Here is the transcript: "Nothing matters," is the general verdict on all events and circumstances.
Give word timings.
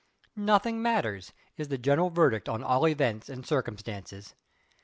"Nothing 0.35 0.81
matters," 0.81 1.31
is 1.57 1.67
the 1.67 1.77
general 1.77 2.09
verdict 2.09 2.49
on 2.49 2.63
all 2.63 2.87
events 2.87 3.29
and 3.29 3.45
circumstances. 3.45 4.33